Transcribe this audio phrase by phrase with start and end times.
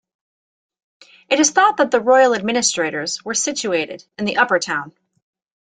[1.29, 4.93] It is thought that the royal administrators were situated in the Upper Town.